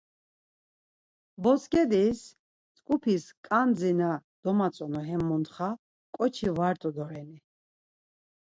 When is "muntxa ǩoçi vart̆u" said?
5.27-6.89